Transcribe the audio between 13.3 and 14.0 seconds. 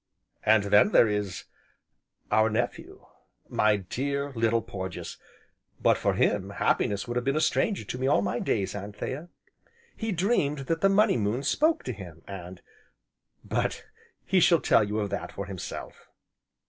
but